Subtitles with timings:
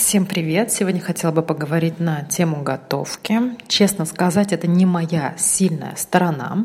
[0.00, 0.72] Всем привет!
[0.72, 3.38] Сегодня хотела бы поговорить на тему готовки.
[3.68, 6.64] Честно сказать, это не моя сильная сторона.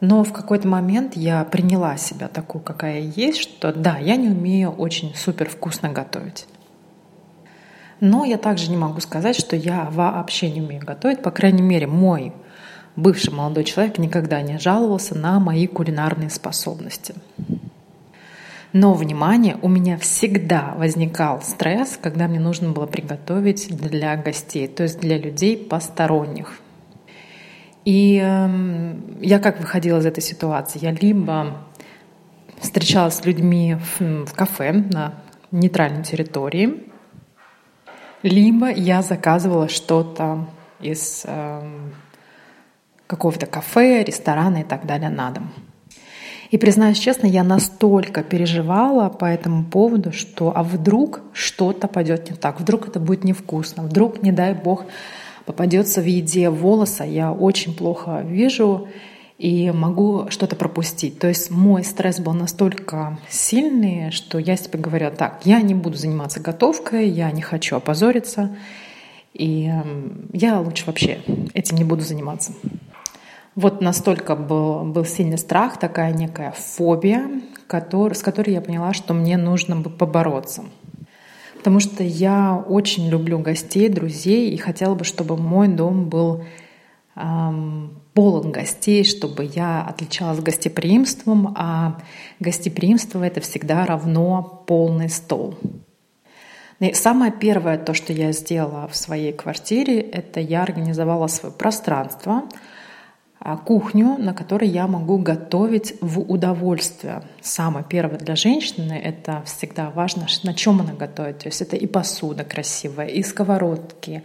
[0.00, 4.70] Но в какой-то момент я приняла себя такую, какая есть, что да, я не умею
[4.70, 6.46] очень супер вкусно готовить.
[7.98, 11.22] Но я также не могу сказать, что я вообще не умею готовить.
[11.22, 12.32] По крайней мере, мой
[12.94, 17.16] бывший молодой человек никогда не жаловался на мои кулинарные способности.
[18.72, 24.84] Но, внимание, у меня всегда возникал стресс, когда мне нужно было приготовить для гостей, то
[24.84, 26.60] есть для людей посторонних.
[27.84, 30.78] И э, я как выходила из этой ситуации?
[30.82, 31.56] Я либо
[32.60, 35.14] встречалась с людьми в, в кафе на
[35.50, 36.84] нейтральной территории,
[38.22, 40.46] либо я заказывала что-то
[40.80, 41.90] из э,
[43.08, 45.52] какого-то кафе, ресторана и так далее на дом.
[46.50, 52.36] И признаюсь честно, я настолько переживала по этому поводу, что а вдруг что-то пойдет не
[52.36, 54.84] так, вдруг это будет невкусно, вдруг, не дай бог,
[55.46, 58.88] попадется в еде волоса, я очень плохо вижу
[59.38, 61.18] и могу что-то пропустить.
[61.18, 65.96] То есть мой стресс был настолько сильный, что я себе говорю, так, я не буду
[65.96, 68.50] заниматься готовкой, я не хочу опозориться,
[69.32, 71.20] и эм, я лучше вообще
[71.54, 72.52] этим не буду заниматься.
[73.60, 77.28] Вот настолько был, был сильный страх, такая некая фобия,
[77.66, 80.64] который, с которой я поняла, что мне нужно бы побороться.
[81.58, 86.42] Потому что я очень люблю гостей, друзей, и хотела бы, чтобы мой дом был
[87.16, 91.98] эм, полон гостей, чтобы я отличалась гостеприимством, а
[92.38, 95.54] гостеприимство— это всегда равно полный стол.
[96.78, 102.44] И самое первое, то, что я сделала в своей квартире, это я организовала свое пространство—
[103.64, 107.22] кухню, на которой я могу готовить в удовольствие.
[107.40, 111.38] Самое первое для женщины— это всегда важно, на чем она готовит.
[111.38, 114.24] То есть это и посуда красивая, и сковородки,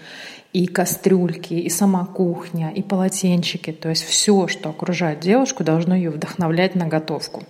[0.51, 3.71] и кастрюльки, и сама кухня, и полотенчики.
[3.71, 7.43] То есть все, что окружает девушку, должно ее вдохновлять на готовку.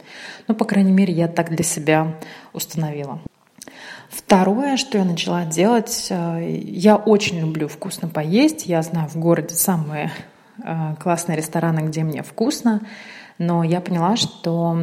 [0.47, 2.15] Ну, по крайней мере, я так для себя
[2.53, 3.19] установила.
[4.09, 8.67] Второе, что я начала делать, э, я очень люблю вкусно поесть.
[8.67, 10.11] Я знаю в городе самые
[10.99, 12.81] классные рестораны, где мне вкусно,
[13.37, 14.77] но я поняла, что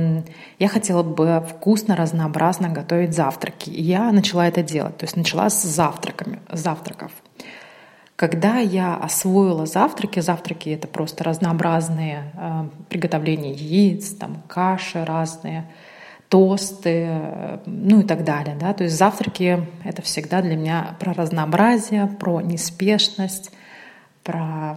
[0.58, 3.70] я хотела бы вкусно, разнообразно готовить завтраки.
[3.70, 7.12] И я начала это делать, то есть начала с завтраками, завтраков.
[8.16, 15.68] Когда я освоила завтраки, завтраки это просто разнообразные э, приготовления яиц, там каши разные,
[16.28, 18.56] тосты, э, ну и так далее.
[18.60, 18.74] Да?
[18.74, 23.50] То есть завтраки— это всегда для меня про разнообразие, про неспешность,
[24.22, 24.76] про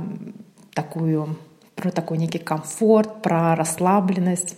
[0.75, 1.37] такую,
[1.73, 4.57] про такой некий комфорт, про расслабленность.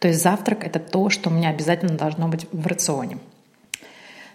[0.00, 3.18] То есть завтрак— это то, что у меня обязательно должно быть в рационе.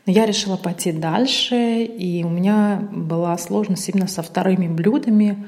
[0.05, 5.47] Но я решила пойти дальше, и у меня была сложность именно со вторыми блюдами.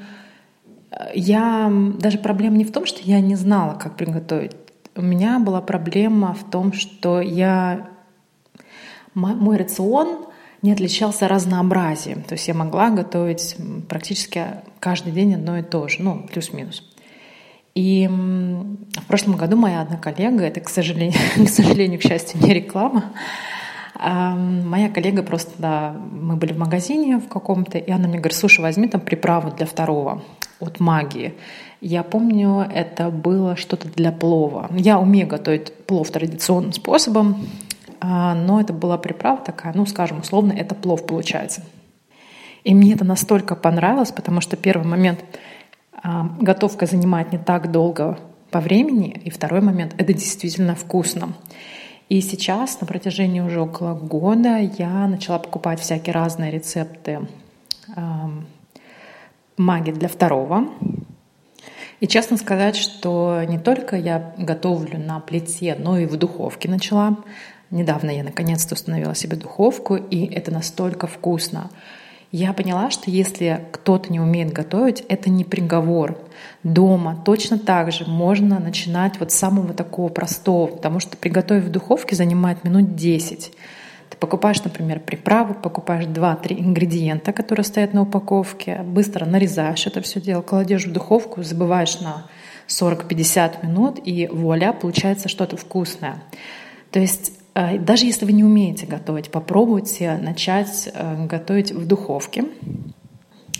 [1.14, 4.52] Я даже проблема не в том, что я не знала, как приготовить.
[4.94, 7.88] У меня была проблема в том, что я
[9.14, 10.26] мой рацион
[10.64, 12.22] не отличался разнообразием.
[12.22, 13.54] То есть я могла готовить
[13.86, 14.46] практически
[14.80, 16.82] каждый день одно и то же, ну, плюс-минус.
[17.74, 22.54] И в прошлом году моя одна коллега, это, к сожалению, к сожалению, к счастью, не
[22.54, 23.12] реклама,
[23.94, 28.38] а моя коллега просто, да, мы были в магазине в каком-то, и она мне говорит,
[28.38, 30.22] слушай, возьми там приправу для второго
[30.60, 31.34] от магии.
[31.82, 34.70] Я помню, это было что-то для плова.
[34.74, 37.46] Я умею готовить плов традиционным способом,
[38.06, 41.62] но это была приправа такая, ну, скажем, условно, это плов получается.
[42.64, 45.24] И мне это настолько понравилось, потому что первый момент
[46.02, 48.18] а, готовка занимает не так долго
[48.50, 51.34] по времени, и второй момент— это действительно вкусно.
[52.08, 57.26] И сейчас, на протяжении уже около года, я начала покупать всякие разные рецепты
[59.56, 60.68] магии для второго.
[62.00, 67.16] И честно сказать, что не только я готовлю на плите, но и в духовке начала
[67.70, 71.70] Недавно я наконец-то установила себе духовку, и это настолько вкусно.
[72.36, 76.18] Я поняла, что если кто-то не умеет готовить, это не приговор.
[76.64, 81.70] Дома точно так же можно начинать вот с самого такого простого, потому что приготовить в
[81.70, 83.52] духовке занимает минут 10.
[84.10, 90.20] Ты покупаешь, например, приправу, покупаешь 2-3 ингредиента, которые стоят на упаковке, быстро нарезаешь это все
[90.20, 92.26] дело, кладешь в духовку, забываешь на
[92.66, 96.22] 40-50 минут, и вуаля, получается что-то вкусное.
[96.90, 102.46] То есть даже если вы не умеете готовить, попробуйте начать э, готовить в духовке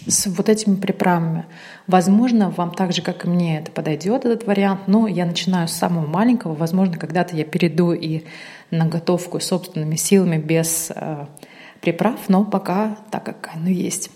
[0.06, 1.46] с вот этими приправами.
[1.86, 5.72] Возможно, вам так же, как и мне, это подойдет, этот вариант, но я начинаю с
[5.72, 6.54] самого маленького.
[6.54, 8.24] Возможно, когда-то я перейду и
[8.70, 11.26] на готовку собственными силами без э,
[11.80, 14.10] приправ, но пока так, как оно есть.